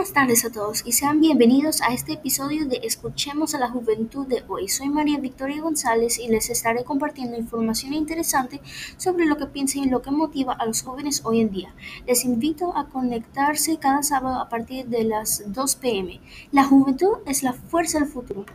Buenas 0.00 0.14
tardes 0.14 0.46
a 0.46 0.50
todos 0.50 0.82
y 0.86 0.92
sean 0.92 1.20
bienvenidos 1.20 1.82
a 1.82 1.92
este 1.92 2.14
episodio 2.14 2.66
de 2.66 2.80
Escuchemos 2.84 3.54
a 3.54 3.58
la 3.58 3.68
Juventud 3.68 4.26
de 4.26 4.42
hoy. 4.48 4.66
Soy 4.66 4.88
María 4.88 5.18
Victoria 5.18 5.60
González 5.60 6.18
y 6.18 6.26
les 6.28 6.48
estaré 6.48 6.84
compartiendo 6.84 7.36
información 7.36 7.92
interesante 7.92 8.62
sobre 8.96 9.26
lo 9.26 9.36
que 9.36 9.44
piensa 9.44 9.78
y 9.78 9.84
lo 9.84 10.00
que 10.00 10.10
motiva 10.10 10.54
a 10.54 10.64
los 10.64 10.80
jóvenes 10.80 11.20
hoy 11.26 11.42
en 11.42 11.50
día. 11.50 11.74
Les 12.06 12.24
invito 12.24 12.74
a 12.74 12.88
conectarse 12.88 13.76
cada 13.76 14.02
sábado 14.02 14.40
a 14.40 14.48
partir 14.48 14.86
de 14.86 15.04
las 15.04 15.42
2 15.52 15.76
pm. 15.76 16.18
La 16.50 16.64
juventud 16.64 17.18
es 17.26 17.42
la 17.42 17.52
fuerza 17.52 17.98
del 17.98 18.08
futuro. 18.08 18.46